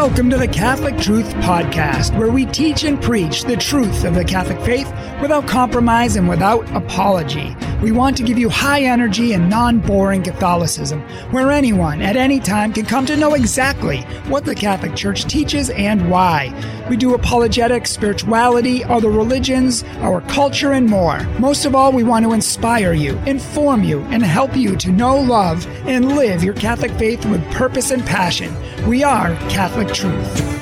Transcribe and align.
Welcome 0.00 0.30
to 0.30 0.38
the 0.38 0.48
Catholic 0.48 0.96
Truth 0.96 1.30
Podcast, 1.34 2.18
where 2.18 2.30
we 2.30 2.46
teach 2.46 2.84
and 2.84 3.00
preach 3.02 3.44
the 3.44 3.54
truth 3.54 4.04
of 4.04 4.14
the 4.14 4.24
Catholic 4.24 4.58
faith 4.62 4.90
without 5.20 5.46
compromise 5.46 6.16
and 6.16 6.26
without 6.26 6.66
apology. 6.74 7.54
We 7.82 7.92
want 7.92 8.14
to 8.18 8.22
give 8.22 8.38
you 8.38 8.50
high 8.50 8.82
energy 8.82 9.32
and 9.32 9.48
non 9.48 9.78
boring 9.78 10.22
Catholicism, 10.22 11.00
where 11.30 11.50
anyone 11.50 12.02
at 12.02 12.14
any 12.14 12.38
time 12.38 12.74
can 12.74 12.84
come 12.84 13.06
to 13.06 13.16
know 13.16 13.32
exactly 13.32 14.02
what 14.28 14.44
the 14.44 14.54
Catholic 14.54 14.94
Church 14.94 15.24
teaches 15.24 15.70
and 15.70 16.10
why. 16.10 16.52
We 16.90 16.98
do 16.98 17.14
apologetics, 17.14 17.90
spirituality, 17.90 18.84
other 18.84 19.10
religions, 19.10 19.82
our 20.00 20.20
culture, 20.20 20.72
and 20.72 20.86
more. 20.86 21.22
Most 21.38 21.64
of 21.64 21.74
all, 21.74 21.90
we 21.90 22.04
want 22.04 22.26
to 22.26 22.34
inspire 22.34 22.92
you, 22.92 23.16
inform 23.20 23.82
you, 23.82 24.00
and 24.10 24.22
help 24.22 24.54
you 24.54 24.76
to 24.76 24.92
know, 24.92 25.18
love, 25.18 25.66
and 25.86 26.16
live 26.16 26.44
your 26.44 26.54
Catholic 26.54 26.90
faith 26.92 27.24
with 27.24 27.42
purpose 27.50 27.90
and 27.92 28.04
passion. 28.04 28.54
We 28.86 29.02
are 29.04 29.34
Catholic 29.48 29.88
Truth. 29.94 30.60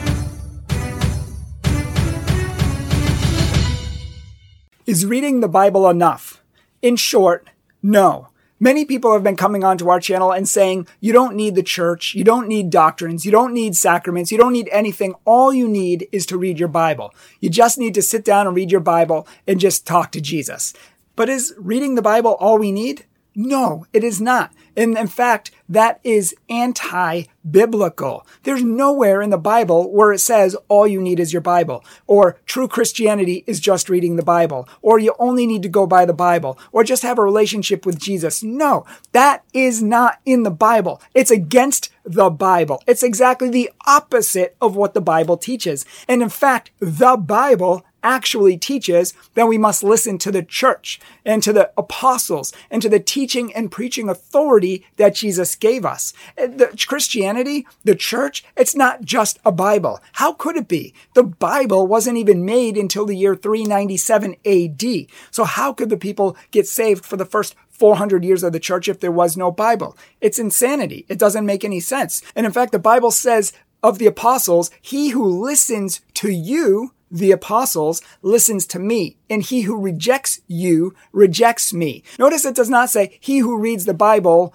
Is 4.87 5.04
reading 5.04 5.40
the 5.40 5.48
Bible 5.48 5.88
enough? 5.90 6.40
In 6.82 6.96
short, 6.96 7.48
no. 7.82 8.28
Many 8.60 8.84
people 8.84 9.12
have 9.12 9.23
been 9.23 9.37
coming 9.37 9.62
onto 9.62 9.88
our 9.88 10.00
channel 10.00 10.32
and 10.32 10.48
saying, 10.48 10.88
you 11.01 11.12
don't 11.12 11.37
need 11.37 11.54
the 11.54 11.62
church, 11.62 12.14
you 12.16 12.24
don't 12.24 12.48
need 12.48 12.70
doctrines, 12.70 13.24
you 13.24 13.30
don't 13.30 13.54
need 13.54 13.77
sacraments, 13.77 14.32
you 14.32 14.38
don't 14.38 14.52
need 14.52 14.68
anything. 14.73 15.14
All 15.24 15.52
you 15.52 15.68
need 15.68 16.09
is 16.10 16.27
to 16.27 16.37
read 16.37 16.59
your 16.59 16.68
Bible. 16.68 17.14
You 17.38 17.51
just 17.51 17.78
need 17.78 17.95
to 17.95 18.02
sit 18.02 18.24
down 18.24 18.48
and 18.48 18.56
read 18.56 18.73
your 18.73 18.80
Bible 18.80 19.28
and 19.46 19.60
just 19.60 19.87
talk 19.87 20.10
to 20.12 20.20
Jesus. 20.20 20.74
But 21.14 21.28
is 21.28 21.54
reading 21.56 21.95
the 21.95 22.02
Bible 22.02 22.37
all 22.41 22.59
we 22.59 22.73
need? 22.73 23.04
No, 23.41 23.87
it 23.93 24.02
is 24.02 24.21
not. 24.21 24.52
And 24.76 24.99
in 24.99 25.07
fact, 25.07 25.52
that 25.68 26.01
is 26.02 26.35
anti-biblical. 26.51 28.26
There's 28.43 28.65
nowhere 28.65 29.23
in 29.23 29.30
the 29.30 29.38
Bible 29.38 29.93
where 29.93 30.12
it 30.12 30.18
says 30.18 30.57
all 30.66 30.88
you 30.88 31.01
need 31.01 31.21
is 31.21 31.32
your 31.32 31.43
Bible, 31.43 31.85
or 32.09 32.40
true 32.46 32.66
Christianity 32.66 33.45
is 33.46 33.60
just 33.60 33.88
reading 33.88 34.16
the 34.16 34.24
Bible, 34.24 34.68
or 34.82 34.99
you 34.99 35.15
only 35.21 35.46
need 35.46 35.62
to 35.62 35.68
go 35.68 35.87
by 35.87 36.04
the 36.04 36.12
Bible, 36.12 36.59
or 36.73 36.82
just 36.82 37.04
have 37.04 37.16
a 37.18 37.23
relationship 37.23 37.87
with 37.87 38.01
Jesus. 38.01 38.43
No, 38.43 38.85
that 39.12 39.45
is 39.52 39.84
not 39.84 40.18
in 40.24 40.43
the 40.43 40.51
Bible. 40.51 41.01
It's 41.15 41.30
against 41.30 41.93
the 42.05 42.30
Bible. 42.30 42.82
It's 42.88 43.05
exactly 43.05 43.51
the 43.51 43.71
opposite 43.87 44.57
of 44.60 44.74
what 44.74 44.95
the 44.95 45.01
Bible 45.01 45.37
teaches. 45.37 45.87
And 46.09 46.23
in 46.23 46.29
fact, 46.29 46.73
the 46.80 47.16
Bible 47.16 47.84
actually 48.02 48.57
teaches 48.57 49.15
that 49.35 49.49
we 49.49 49.59
must 49.59 49.82
listen 49.82 50.18
to 50.18 50.30
the 50.30 50.43
church 50.43 51.01
and 51.24 51.43
to 51.43 51.52
the 51.52 51.71
apostles 51.77 52.52
and 52.71 52.80
to 52.82 52.88
the 52.88 53.01
teaching 53.01 53.52
and 53.55 53.71
preaching 53.71 54.09
authority 54.09 54.85
that 54.96 55.15
Jesus 55.15 55.55
gave 55.55 55.85
us. 55.85 56.13
The 56.37 56.74
Christianity, 56.87 57.66
the 57.85 57.95
church, 57.95 58.45
it's 58.57 58.77
not 58.77 59.02
just 59.02 59.38
a 59.45 59.52
Bible. 59.52 60.01
How 60.13 60.32
could 60.32 60.57
it 60.57 60.68
be? 60.68 60.95
The 61.15 61.24
Bible 61.24 61.87
wasn't 61.87 62.18
even 62.18 62.45
made 62.45 62.77
until 62.77 63.07
the 63.07 63.16
year 63.16 63.35
397 63.35 64.37
AD. 64.44 65.06
So 65.31 65.44
how 65.44 65.72
could 65.72 65.91
the 65.91 65.97
people 65.97 66.37
get 66.50 66.66
saved 66.66 67.05
for 67.05 67.16
the 67.16 67.25
first 67.25 67.55
400 67.71 68.25
years 68.25 68.43
of 68.43 68.53
the 68.53 68.60
church 68.60 68.88
if 68.88 69.00
there 69.00 69.12
was 69.12 69.37
no 69.37 69.50
Bible? 69.50 69.97
It's 70.21 70.38
insanity. 70.38 71.05
It 71.09 71.19
doesn't 71.19 71.47
make 71.47 71.65
any 71.65 71.81
sense. 71.81 72.22
And 72.34 72.47
in 72.47 72.53
fact, 72.53 72.72
the 72.72 72.78
Bible 72.78 73.10
says 73.10 73.53
of 73.83 73.99
the 73.99 74.06
apostles, 74.06 74.71
he 74.81 75.10
who 75.10 75.25
listens 75.25 76.00
to 76.15 76.31
you 76.31 76.93
the 77.10 77.32
apostles 77.32 78.03
listens 78.22 78.66
to 78.66 78.78
me, 78.78 79.16
and 79.31 79.42
he 79.42 79.62
who 79.62 79.81
rejects 79.81 80.41
you 80.47 80.94
rejects 81.12 81.72
me. 81.72 82.03
Notice 82.19 82.44
it 82.44 82.54
does 82.54 82.70
not 82.70 82.91
say 82.91 83.19
he 83.20 83.38
who 83.38 83.59
reads 83.59 83.84
the 83.84 83.94
Bible 83.94 84.54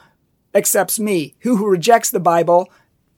accepts 0.54 1.00
me. 1.00 1.36
Who 1.40 1.58
who 1.58 1.68
rejects 1.68 2.12
the 2.12 2.20
Bible 2.20 2.70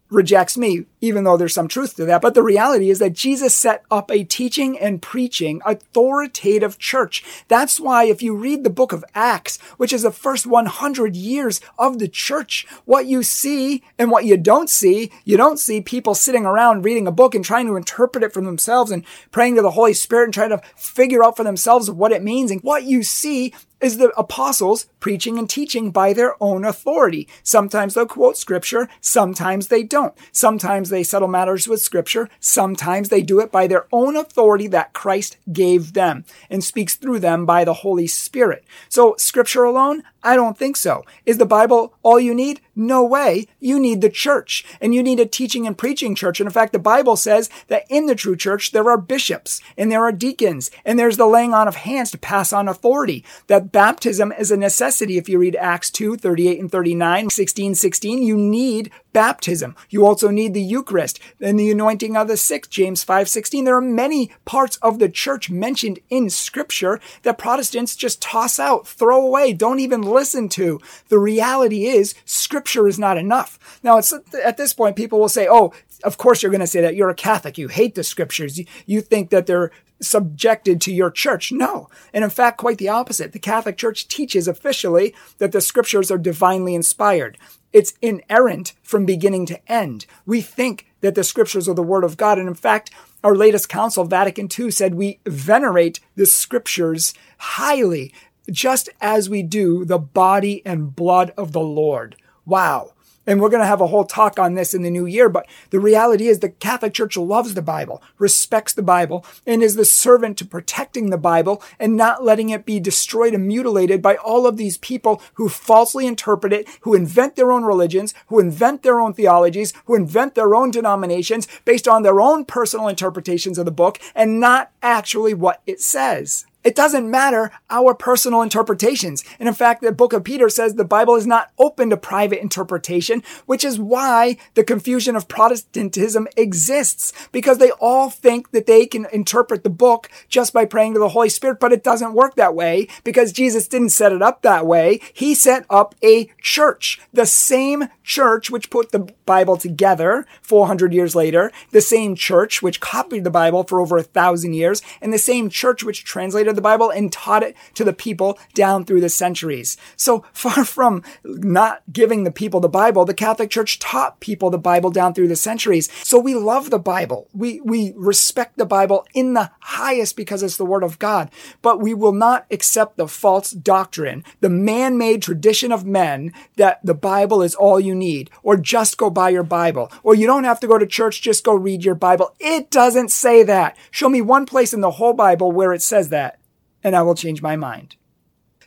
rejects 0.10 0.58
me, 0.58 0.86
even 1.06 1.24
though 1.24 1.38
there's 1.38 1.54
some 1.54 1.68
truth 1.68 1.96
to 1.96 2.06
that. 2.06 2.22
But 2.22 2.34
the 2.34 2.44
reality 2.44 2.90
is 2.90 3.00
that 3.00 3.14
Jesus 3.14 3.54
set 3.54 3.84
up 3.90 4.12
a 4.12 4.24
teaching 4.24 4.78
and 4.78 5.02
preaching 5.02 5.62
authoritative 5.66 6.78
church. 6.78 7.24
That's 7.48 7.80
why 7.80 8.06
if 8.06 8.22
you 8.22 8.36
read 8.36 8.64
the 8.64 8.70
book 8.70 8.92
of 8.92 9.06
Acts, 9.14 9.58
which 9.78 9.94
is 9.94 10.02
the 10.04 10.12
first 10.12 10.46
100 10.48 11.16
years 11.16 11.62
of 11.78 12.00
the 12.00 12.08
church, 12.08 12.66
what 12.86 13.06
you 13.06 13.24
see 13.24 13.84
and 13.98 14.12
what 14.12 14.26
you 14.26 14.38
don't 14.38 14.70
see, 14.70 15.12
you 15.24 15.38
don't 15.38 15.60
see 15.60 15.82
people 15.82 16.16
sitting 16.16 16.46
around 16.46 16.86
reading 16.86 17.08
a 17.08 17.12
book 17.12 17.36
and 17.36 17.46
trying 17.46 17.68
to 17.68 17.76
interpret 17.76 18.24
it 18.24 18.34
for 18.34 18.42
themselves 18.42 18.92
and 18.92 19.06
praying 19.32 19.56
to 19.56 19.62
the 19.62 19.72
Holy 19.72 19.94
Spirit 19.94 20.26
and 20.26 20.34
trying 20.34 20.50
to 20.50 20.62
figure 20.76 21.24
out 21.24 21.38
for 21.38 21.44
themselves 21.44 21.90
what 21.90 22.12
it 22.12 22.24
means. 22.24 22.52
And 22.52 22.62
what 22.62 22.84
you 22.84 23.04
see 23.04 23.54
is 23.82 23.98
the 23.98 24.10
apostles 24.18 24.88
preaching 25.00 25.38
and 25.38 25.50
teaching 25.50 25.92
by 25.92 26.14
their 26.14 26.42
own 26.42 26.66
authority. 26.66 27.28
Sometimes 27.44 27.94
they'll 27.94 28.06
quote 28.06 28.38
scripture, 28.38 28.90
sometimes 29.02 29.68
they 29.68 29.84
don't. 29.84 30.16
Sometimes 30.32 30.90
they 30.90 30.95
settle 31.04 31.28
matters 31.28 31.68
with 31.68 31.82
scripture, 31.82 32.30
sometimes 32.40 33.10
they 33.10 33.22
do 33.22 33.40
it 33.40 33.52
by 33.52 33.68
their 33.68 33.88
own 33.92 34.16
authority 34.16 34.68
that 34.68 34.94
Christ 34.94 35.38
gave 35.52 35.94
them 35.94 36.26
and 36.50 36.64
speaks 36.64 36.96
through 36.96 37.20
them 37.20 37.46
by 37.46 37.64
the 37.64 37.74
Holy 37.74 38.08
Spirit. 38.08 38.64
So 38.90 39.16
scripture 39.18 39.64
alone, 39.64 40.04
I 40.24 40.36
don't 40.36 40.58
think 40.58 40.76
so. 40.76 41.06
Is 41.26 41.38
the 41.38 41.46
Bible 41.46 41.94
all 42.02 42.20
you 42.20 42.34
need? 42.34 42.62
No 42.76 43.04
way. 43.04 43.48
You 43.60 43.80
need 43.80 44.02
the 44.02 44.10
church 44.10 44.66
and 44.82 44.94
you 44.94 45.04
need 45.04 45.20
a 45.20 45.26
teaching 45.26 45.68
and 45.68 45.78
preaching 45.78 46.16
church. 46.16 46.40
And 46.40 46.48
in 46.48 46.54
fact, 46.54 46.74
the 46.74 46.80
Bible 46.80 47.16
says 47.16 47.50
that 47.68 47.86
in 47.90 48.08
the 48.08 48.16
true 48.16 48.36
church, 48.36 48.72
there 48.72 48.90
are 48.90 48.98
bishops 48.98 49.62
and 49.78 49.92
there 49.92 50.04
are 50.04 50.12
deacons 50.12 50.72
and 50.84 50.98
there's 50.98 51.18
the 51.18 51.28
laying 51.28 51.54
on 51.54 51.68
of 51.68 51.76
hands 51.76 52.10
to 52.12 52.18
pass 52.18 52.52
on 52.52 52.68
authority. 52.68 53.24
That 53.48 53.72
baptism 53.72 54.32
is 54.32 54.50
a 54.50 54.58
necessity. 54.58 55.18
If 55.18 55.30
you 55.30 55.38
read 55.38 55.56
Acts 55.56 55.92
2, 55.92 56.18
38 56.18 56.60
and 56.60 56.72
39, 56.72 57.30
16, 57.30 57.76
16, 57.76 58.24
you 58.24 58.36
need 58.36 58.92
baptism. 59.16 59.78
You 59.90 60.06
also 60.06 60.30
need 60.30 60.54
the 60.54 60.62
Eucharist 60.62 61.22
and 61.40 61.58
the 61.58 61.72
anointing 61.72 62.18
of 62.18 62.28
the 62.28 62.36
sick, 62.36 62.70
James 62.70 63.02
5:16. 63.02 63.64
There 63.64 63.78
are 63.78 63.82
many 63.82 64.30
parts 64.44 64.76
of 64.82 65.00
the 65.00 65.08
church 65.08 65.50
mentioned 65.50 66.00
in 66.10 66.30
scripture 66.30 67.00
that 67.24 67.38
Protestants 67.38 67.96
just 67.96 68.22
toss 68.22 68.60
out, 68.60 68.86
throw 68.86 69.26
away, 69.26 69.54
don't 69.54 69.80
even 69.80 70.02
listen 70.02 70.50
to. 70.50 70.82
The 71.08 71.18
reality 71.18 71.86
is 71.86 72.14
scripture 72.26 72.90
is 72.90 73.00
not 73.00 73.18
enough. 73.18 73.58
Now, 73.82 74.02
at 74.44 74.58
this 74.58 74.74
point, 74.74 74.98
people 74.98 75.18
will 75.18 75.30
say, 75.30 75.48
oh, 75.50 75.72
of 76.04 76.18
course 76.18 76.42
you're 76.42 76.52
going 76.52 76.60
to 76.62 76.68
say 76.68 76.82
that 76.82 76.96
you're 76.96 77.10
a 77.10 77.16
Catholic. 77.16 77.58
You 77.58 77.68
hate 77.68 77.96
the 77.96 78.04
scriptures. 78.04 78.60
You, 78.60 78.66
you 78.86 79.02
think 79.02 79.30
that 79.30 79.46
they're 79.46 79.72
subjected 80.02 80.82
to 80.82 80.94
your 80.94 81.10
church. 81.10 81.52
No. 81.52 81.90
And 82.14 82.24
in 82.24 82.30
fact, 82.30 82.58
quite 82.58 82.78
the 82.78 82.90
opposite. 82.90 83.32
The 83.32 83.40
Catholic 83.40 83.78
Church 83.78 84.08
teaches 84.08 84.48
officially 84.48 85.16
that 85.38 85.52
the 85.52 85.62
scriptures 85.62 86.12
are 86.12 86.18
divinely 86.18 86.76
inspired. 86.76 87.38
It's 87.72 87.94
inerrant 88.02 88.74
from 88.84 89.06
beginning 89.06 89.46
to 89.48 89.72
end. 89.72 90.06
We 90.26 90.42
think 90.42 90.88
that 91.02 91.16
the 91.16 91.24
scriptures 91.24 91.68
are 91.68 91.74
the 91.74 91.84
word 91.84 92.04
of 92.04 92.18
God. 92.18 92.40
And 92.40 92.48
in 92.48 92.56
fact, 92.56 92.92
our 93.24 93.36
latest 93.36 93.70
council, 93.70 94.04
Vatican 94.06 94.48
II, 94.48 94.72
said 94.72 94.96
we 94.96 95.20
venerate 95.26 96.00
the 96.16 96.26
scriptures 96.26 97.14
highly 97.38 98.14
just 98.50 98.90
as 99.02 99.30
we 99.30 99.44
do 99.44 99.86
the 99.86 99.98
body 99.98 100.62
and 100.66 100.96
blood 100.96 101.34
of 101.38 101.52
the 101.52 101.62
Lord. 101.62 102.16
Wow. 102.46 102.94
And 103.28 103.42
we're 103.42 103.50
going 103.50 103.62
to 103.62 103.68
have 103.68 103.82
a 103.82 103.88
whole 103.88 104.06
talk 104.06 104.40
on 104.40 104.54
this 104.54 104.74
in 104.74 104.82
the 104.82 104.90
new 104.90 105.06
year. 105.06 105.30
But 105.30 105.48
the 105.70 105.80
reality 105.80 106.28
is 106.28 106.40
the 106.40 106.50
Catholic 106.50 106.94
Church 106.94 107.18
loves 107.18 107.54
the 107.54 107.62
Bible, 107.62 108.02
respects 108.18 108.74
the 108.74 108.84
Bible, 108.84 109.26
and 109.46 109.64
is 109.64 109.76
the 109.76 109.86
servant 109.86 110.38
to 110.38 110.46
protecting 110.46 111.10
the 111.10 111.18
Bible 111.18 111.62
and 111.80 111.98
not 111.98 112.24
letting 112.24 112.50
it 112.50 112.66
be 112.66 112.80
destroyed 112.80 113.34
and 113.34 113.48
mutilated 113.48 114.02
by 114.02 114.16
all 114.16 114.46
of 114.46 114.58
these 114.58 114.78
people 114.78 115.22
who 115.36 115.50
falsely 115.50 116.08
interpret 116.08 116.54
it, 116.54 116.68
who 116.82 116.94
invent 116.94 117.36
their 117.36 117.52
own 117.52 117.64
religions, 117.64 118.14
who 118.28 118.40
invent 118.40 118.84
their 118.84 119.00
own 119.00 119.14
theologies, 119.14 119.74
who 119.86 119.96
invent 119.96 120.36
their 120.36 120.54
own 120.56 120.72
denominations 120.72 121.48
based 121.66 121.88
on 121.88 122.04
their 122.04 122.22
own 122.22 122.46
personal 122.46 122.88
interpretations 122.88 123.58
of 123.58 123.66
the 123.66 123.72
book 123.72 124.00
and 124.14 124.40
not 124.40 124.72
actually 124.82 125.34
what 125.34 125.62
it 125.66 125.82
says. 125.82 126.46
It 126.66 126.76
doesn't 126.76 127.10
matter 127.10 127.52
our 127.70 127.94
personal 127.94 128.42
interpretations. 128.42 129.24
And 129.40 129.48
in 129.48 129.54
fact, 129.54 129.84
the 129.84 129.92
book 129.92 130.14
of 130.14 130.24
Peter 130.24 130.50
says 130.50 130.74
the 130.74 130.84
Bible 130.84 131.16
is 131.16 131.28
not 131.28 131.52
open 131.60 131.92
to 131.92 131.98
private 131.98 132.42
interpretation, 132.42 133.22
which 133.46 133.64
is 133.64 133.80
why 133.80 134.38
the 134.56 134.64
confusion 134.64 135.16
of 135.16 135.28
Protestantism 135.28 136.28
exists 136.36 137.14
because 137.32 137.60
they 137.60 137.70
all 137.80 138.10
think 138.10 138.50
that 138.50 138.66
they 138.66 138.88
can 138.88 139.06
interpret 139.14 139.64
the 139.64 139.70
book 139.70 140.10
just 140.28 140.54
by 140.54 140.66
praying 140.66 140.96
to 140.96 141.00
the 141.00 141.10
Holy 141.10 141.30
Spirit, 141.30 141.60
but 141.60 141.72
it 141.72 141.84
doesn't 141.84 142.14
work 142.16 142.34
that 142.36 142.56
way 142.56 142.88
because 143.04 143.32
Jesus 143.32 143.68
didn't 143.68 143.90
set 143.90 144.12
it 144.12 144.24
up 144.24 144.42
that 144.42 144.66
way. 144.66 145.00
He 145.14 145.36
set 145.36 145.68
up 145.70 145.94
a 146.04 146.32
church, 146.42 147.00
the 147.14 147.28
same 147.28 147.90
church 148.04 148.50
which 148.50 148.72
put 148.72 148.92
the 148.92 149.08
Bible 149.28 149.58
together 149.58 150.26
400 150.42 150.94
years 150.94 151.16
later, 151.16 151.52
the 151.72 151.82
same 151.82 152.16
church 152.16 152.64
which 152.64 152.80
copied 152.80 153.24
the 153.24 153.30
Bible 153.30 153.64
for 153.64 153.80
over 153.80 153.98
a 153.98 154.04
thousand 154.04 154.54
years, 154.54 154.82
and 155.00 155.14
the 155.14 155.20
same 155.20 155.50
church 155.50 155.84
which 155.84 156.04
translated 156.04 156.55
the 156.56 156.62
Bible 156.62 156.90
and 156.90 157.12
taught 157.12 157.44
it 157.44 157.56
to 157.76 157.84
the 157.84 157.94
people 157.94 158.40
down 158.54 158.86
through 158.86 159.02
the 159.02 159.10
centuries. 159.10 159.78
So 159.96 160.26
far 160.34 160.66
from 160.66 161.04
not 161.24 161.82
giving 161.92 162.24
the 162.24 162.32
people 162.32 162.60
the 162.60 162.70
Bible, 162.70 163.06
the 163.06 163.14
Catholic 163.14 163.50
Church 163.50 163.80
taught 163.80 164.20
people 164.20 164.50
the 164.50 164.58
Bible 164.58 164.90
down 164.90 165.14
through 165.14 165.28
the 165.28 165.36
centuries. 165.36 165.90
So 166.04 166.20
we 166.20 166.36
love 166.36 166.70
the 166.70 166.80
Bible. 166.80 167.28
We, 167.34 167.62
we 167.62 167.94
respect 167.96 168.58
the 168.58 168.66
Bible 168.66 169.06
in 169.14 169.34
the 169.34 169.52
highest 169.60 170.16
because 170.16 170.44
it's 170.44 170.58
the 170.58 170.66
Word 170.66 170.84
of 170.84 171.00
God, 171.00 171.30
but 171.62 171.80
we 171.80 171.94
will 171.94 172.14
not 172.14 172.46
accept 172.52 172.98
the 172.98 173.08
false 173.08 173.52
doctrine, 173.52 174.24
the 174.42 174.50
man-made 174.50 175.22
tradition 175.22 175.72
of 175.72 175.86
men 175.86 176.34
that 176.58 176.80
the 176.84 176.94
Bible 176.94 177.42
is 177.42 177.56
all 177.56 177.80
you 177.80 177.96
need, 177.96 178.30
or 178.44 178.58
just 178.58 178.98
go 178.98 179.10
by 179.10 179.30
your 179.30 179.44
Bible. 179.44 179.92
Or 180.04 180.16
you 180.16 180.28
don't 180.28 180.44
have 180.44 180.60
to 180.62 180.68
go 180.68 180.78
to 180.78 180.86
church, 180.86 181.22
just 181.22 181.44
go 181.44 181.54
read 181.54 181.84
your 181.84 181.96
Bible. 181.96 182.36
It 182.40 182.70
doesn't 182.70 183.10
say 183.10 183.44
that. 183.44 183.78
Show 183.92 184.10
me 184.10 184.22
one 184.22 184.46
place 184.46 184.74
in 184.74 184.82
the 184.82 184.92
whole 184.92 185.14
Bible 185.14 185.52
where 185.52 185.74
it 185.74 185.82
says 185.82 186.10
that, 186.10 186.40
and 186.86 186.96
I 186.96 187.02
will 187.02 187.16
change 187.16 187.42
my 187.42 187.56
mind. 187.56 187.96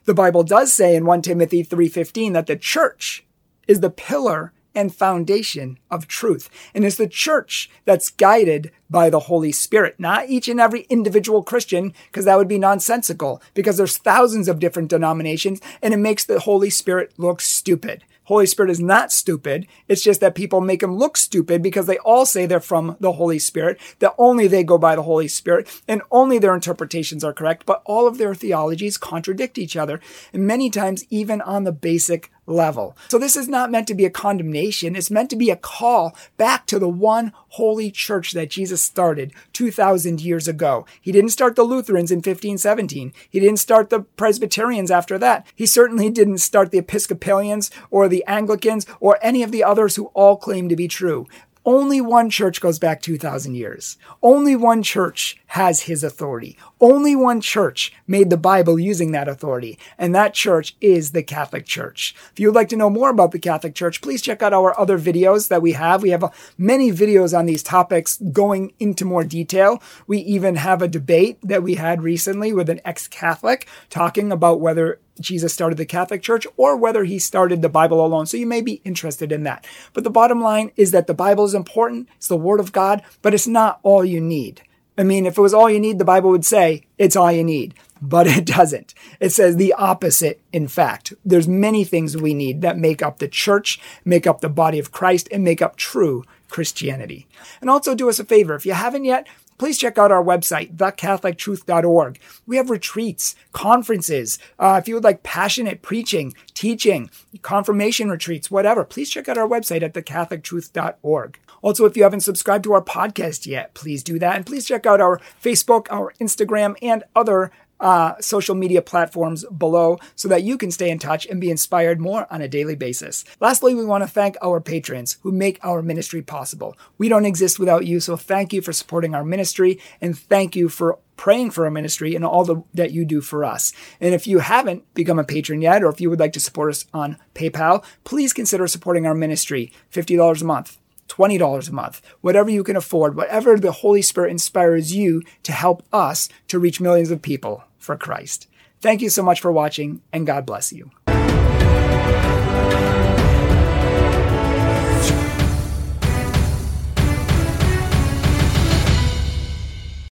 The 0.05 0.13
Bible 0.13 0.43
does 0.43 0.73
say 0.73 0.97
in 0.97 1.07
1 1.07 1.23
Timothy 1.23 1.63
3:15 1.63 2.33
that 2.33 2.47
the 2.47 2.57
church 2.57 3.25
is 3.69 3.79
the 3.79 3.91
pillar 3.91 4.53
and 4.75 4.95
foundation 4.95 5.79
of 5.91 6.09
truth. 6.09 6.51
And 6.75 6.85
it's 6.85 6.97
the 6.97 7.07
church 7.07 7.71
that's 7.85 8.11
guided 8.11 8.73
by 8.91 9.09
the 9.09 9.21
Holy 9.21 9.53
Spirit, 9.53 9.95
not 9.99 10.29
each 10.29 10.49
and 10.49 10.61
every 10.61 10.81
individual 10.89 11.43
Christian, 11.43 11.95
because 12.07 12.25
that 12.25 12.37
would 12.37 12.49
be 12.49 12.59
nonsensical, 12.59 13.41
because 13.55 13.77
there's 13.77 13.99
thousands 13.99 14.49
of 14.49 14.59
different 14.59 14.91
denominations 14.91 15.61
and 15.81 15.95
it 15.95 15.99
makes 15.99 16.25
the 16.25 16.41
Holy 16.41 16.71
Spirit 16.71 17.13
look 17.19 17.41
stupid. 17.41 18.05
Holy 18.29 18.45
Spirit 18.45 18.71
is 18.71 18.79
not 18.79 19.11
stupid. 19.11 19.67
It's 19.89 20.03
just 20.03 20.21
that 20.21 20.35
people 20.35 20.61
make 20.61 20.83
him 20.83 20.95
look 20.95 21.17
stupid 21.17 21.63
because 21.63 21.87
they 21.87 21.97
all 22.01 22.27
say 22.27 22.45
they're 22.45 22.61
from 22.61 22.95
the 23.01 23.13
Holy 23.13 23.39
Spirit, 23.39 23.81
that 24.01 24.15
only 24.19 24.47
they 24.47 24.63
go 24.63 24.77
by 24.77 24.95
the 24.95 25.03
Holy 25.03 25.29
Spirit, 25.29 25.67
and 25.89 26.03
only 26.11 26.39
their 26.39 26.55
interpretations 26.55 27.25
are 27.25 27.33
correct, 27.33 27.65
but 27.65 27.81
all 27.87 28.07
of 28.07 28.19
their 28.19 28.35
theologies 28.35 28.99
contradict 28.99 29.57
each 29.57 29.79
other, 29.79 29.99
and 30.31 30.47
many 30.47 30.69
times 30.69 31.07
even 31.09 31.41
on 31.41 31.65
the 31.65 31.73
basic 31.73 32.31
level. 32.49 32.97
So 33.09 33.19
this 33.19 33.37
is 33.37 33.49
not 33.49 33.71
meant 33.71 33.87
to 33.89 33.95
be 33.95 34.05
a 34.05 34.11
condemnation. 34.11 34.97
It's 34.97 35.11
meant 35.11 35.31
to 35.31 35.37
be 35.37 35.51
a 35.51 35.57
call 35.57 36.17
back 36.37 36.67
to 36.67 36.79
the 36.79 36.89
one 36.89 37.33
holy 37.51 37.91
church 37.91 38.33
that 38.33 38.51
Jesus 38.51 38.83
started 38.83 39.33
2,000 39.53 40.21
years 40.21 40.49
ago. 40.49 40.87
He 41.01 41.13
didn't 41.13 41.31
start 41.31 41.57
the 41.57 41.63
Lutherans 41.63 42.11
in 42.11 42.19
1517. 42.19 43.13
He 43.29 43.41
didn't 43.41 43.59
start 43.59 43.91
the 43.91 44.01
Presbyterians 44.01 44.91
after 44.91 45.19
that. 45.19 45.47
He 45.55 45.67
certainly 45.67 46.11
didn't 46.11 46.39
start 46.39 46.71
the 46.71 46.79
Episcopalians 46.79 47.71
or 47.91 48.09
the 48.09 48.25
Anglicans 48.27 48.87
or 49.01 49.19
any 49.23 49.43
of 49.43 49.53
the 49.53 49.65
others 49.65 49.97
who 49.97 50.07
all 50.15 50.37
claim 50.37 50.69
to 50.69 50.77
be 50.77 50.89
true. 50.89 51.27
Only 51.69 52.01
one 52.01 52.31
church 52.31 52.63
goes 52.63 52.79
back 52.79 53.03
2,000 53.03 53.55
years. 53.55 53.99
Only 54.23 54.57
one 54.57 54.83
church 54.83 55.37
has 55.49 55.83
his 55.83 56.03
authority. 56.03 56.57
Only 56.81 57.15
one 57.15 57.43
church 57.43 57.93
made 58.07 58.31
the 58.31 58.39
Bible 58.39 58.79
using 58.79 59.13
that 59.13 59.29
authority, 59.29 59.79
and 59.99 60.15
that 60.15 60.33
church 60.33 60.77
is 60.81 61.13
the 61.13 61.23
Catholic 61.23 61.67
Church. 61.67 62.15
If 62.33 62.41
you 62.41 62.49
would 62.49 62.55
like 62.55 62.71
to 62.71 62.77
know 62.77 62.89
more 62.89 63.11
about 63.11 63.33
the 63.33 63.39
Catholic 63.39 63.75
Church, 63.75 64.01
please 64.01 64.23
check 64.23 64.41
out 64.41 64.55
our 64.55 64.81
other 64.81 64.99
videos 64.99 65.49
that 65.49 65.61
we 65.61 65.73
have. 65.73 66.01
We 66.01 66.09
have 66.09 66.25
uh, 66.25 66.31
many 66.57 66.91
videos 66.91 67.39
on 67.39 67.45
these 67.45 67.63
topics 67.63 68.17
going 68.33 68.73
into 68.79 69.05
more 69.05 69.25
detail. 69.25 69.83
We 70.07 70.21
even 70.21 70.57
have 70.57 70.81
a 70.81 70.89
debate 70.89 71.39
that 71.43 71.63
we 71.63 71.75
had 71.75 72.03
recently 72.03 72.55
with 72.55 72.71
an 72.71 72.81
ex-Catholic 72.87 73.69
talking 73.91 74.33
about 74.33 74.63
whether 74.63 75.01
Jesus 75.19 75.53
started 75.53 75.77
the 75.79 75.87
Catholic 75.87 76.23
Church 76.23 76.47
or 76.57 76.77
whether 76.77 77.05
he 77.05 77.19
started 77.19 77.63
the 77.63 77.69
Bible 77.69 78.05
alone. 78.05 78.27
So 78.27 78.37
you 78.37 78.47
may 78.47 78.61
be 78.61 78.81
interested 78.85 79.33
in 79.33 79.43
that. 79.45 79.67
But 79.93 80.05
the 80.05 80.11
bottom 80.11 80.41
line 80.41 80.73
is 80.77 80.91
that 80.93 81.07
the 81.07 81.15
Bible 81.15 81.45
is 81.45 81.55
important. 81.55 82.09
It's 82.17 82.29
the 82.29 82.37
Word 82.37 82.61
of 82.61 82.73
God, 82.73 83.03
but 83.23 83.35
it's 83.35 83.47
not 83.47 83.81
all 83.83 84.05
you 84.05 84.21
need. 84.21 84.63
I 84.99 85.05
mean, 85.05 85.27
if 85.27 85.39
it 85.39 85.41
was 85.41 85.55
all 85.55 85.71
you 85.71 85.79
need, 85.79 86.01
the 86.01 86.05
Bible 86.05 86.31
would 86.31 86.45
say 86.45 86.83
it's 86.99 87.15
all 87.15 87.31
you 87.31 87.45
need, 87.45 87.75
but 88.03 88.27
it 88.37 88.45
doesn't. 88.45 88.95
It 89.21 89.31
says 89.31 89.57
the 89.57 89.73
opposite. 89.75 90.41
In 90.53 90.67
fact, 90.67 91.15
there's 91.25 91.47
many 91.47 91.85
things 91.85 92.17
we 92.17 92.35
need 92.35 92.63
that 92.63 92.77
make 92.77 93.01
up 93.01 93.19
the 93.19 93.29
church, 93.29 93.81
make 94.05 94.27
up 94.27 94.41
the 94.41 94.49
body 94.49 94.79
of 94.79 94.91
Christ, 94.91 95.29
and 95.31 95.45
make 95.45 95.63
up 95.63 95.77
true 95.77 96.25
Christianity. 96.49 97.29
And 97.61 97.71
also 97.71 97.95
do 97.95 98.09
us 98.09 98.19
a 98.19 98.25
favor. 98.25 98.55
If 98.55 98.67
you 98.67 98.73
haven't 98.73 99.05
yet, 99.05 99.29
please 99.59 99.79
check 99.79 99.99
out 99.99 100.13
our 100.13 100.23
website, 100.25 100.77
thecatholictruth.org. 100.77 102.19
We 102.47 102.57
have 102.57 102.71
retreats, 102.71 103.37
conferences. 103.53 104.39
Uh, 104.59 104.79
if 104.81 104.89
you 104.89 104.95
would 104.95 105.05
like 105.05 105.23
passionate 105.23 105.83
preaching, 105.83 106.35
teaching, 106.55 107.11
confirmation 107.43 108.09
retreats, 108.09 108.51
whatever, 108.51 108.85
please 108.85 109.11
check 109.11 109.29
out 109.29 109.39
our 109.39 109.49
website 109.49 109.83
at 109.83 109.95
thecatholictruth.org. 109.95 111.39
Also, 111.61 111.85
if 111.85 111.97
you 111.97 112.05
haven't 112.05 112.21
subscribed 112.21 112.65
to 112.65 112.73
our 112.73 112.83
podcast 112.83 113.47
yet, 113.47 113.75
please 113.75 114.03
do 114.03 114.19
that. 114.19 114.37
And 114.37 114.47
please 114.47 114.65
check 114.65 114.87
out 114.87 115.01
our 115.01 115.21
Facebook, 115.43 115.87
our 115.91 116.13
Instagram, 116.21 116.77
and 116.81 117.03
other 117.17 117.51
uh, 117.81 118.15
social 118.21 118.55
media 118.55 118.83
platforms 118.83 119.45
below 119.47 119.99
so 120.17 120.29
that 120.29 120.43
you 120.43 120.59
can 120.59 120.71
stay 120.71 120.91
in 120.91 120.99
touch 120.99 121.27
and 121.27 121.41
be 121.41 121.51
inspired 121.51 122.01
more 122.01 122.27
on 122.31 122.41
a 122.41 122.49
daily 122.49 122.75
basis. 122.75 123.25
Lastly, 123.41 123.75
we 123.75 123.85
want 123.85 124.03
to 124.03 124.09
thank 124.09 124.37
our 124.43 124.61
patrons 124.61 125.19
who 125.23 125.33
make 125.33 125.59
our 125.63 125.83
ministry 125.83 126.23
possible. 126.23 126.77
We 126.97 127.09
don't 127.09 127.27
exist 127.27 127.59
without 127.59 127.87
you, 127.87 128.01
so 128.01 128.17
thank 128.17 128.53
you 128.53 128.63
for 128.63 128.73
supporting 128.73 129.15
our 129.15 129.25
ministry 129.25 129.81
and 130.01 130.19
thank 130.19 130.57
you 130.57 130.69
for 130.69 130.99
praying 131.17 131.51
for 131.51 131.65
our 131.65 131.71
ministry 131.71 132.15
and 132.15 132.25
all 132.25 132.45
the, 132.45 132.63
that 132.73 132.93
you 132.93 133.05
do 133.05 133.21
for 133.21 133.45
us. 133.45 133.73
And 134.01 134.15
if 134.15 134.27
you 134.27 134.39
haven't 134.39 134.93
become 134.95 135.19
a 135.19 135.25
patron 135.25 135.61
yet, 135.61 135.83
or 135.83 135.91
if 135.91 136.01
you 136.01 136.09
would 136.09 136.21
like 136.21 136.33
to 136.35 136.41
support 136.41 136.71
us 136.71 136.87
on 136.95 137.19
PayPal, 137.35 137.85
please 138.05 138.33
consider 138.33 138.67
supporting 138.67 139.05
our 139.05 139.15
ministry, 139.15 139.73
$50 139.93 140.41
a 140.41 140.45
month. 140.45 140.79
$20 141.09 141.69
a 141.69 141.73
month, 141.73 142.01
whatever 142.21 142.51
you 142.51 142.63
can 142.63 142.77
afford, 142.77 143.17
whatever 143.17 143.59
the 143.59 143.73
Holy 143.73 144.03
Spirit 144.03 144.31
inspires 144.31 144.95
you 144.95 145.23
to 145.43 145.53
help 145.53 145.83
us 145.93 146.29
to 146.49 146.59
reach 146.59 146.81
millions 146.81 147.11
of 147.11 147.23
people 147.23 147.65
for 147.79 147.97
Christ. 147.97 148.47
Thank 148.81 149.03
you 149.03 149.11
so 149.11 149.23
much 149.23 149.41
for 149.41 149.51
watching, 149.51 150.03
and 150.13 150.27
God 150.27 150.47
bless 150.47 150.73
you. 150.73 150.91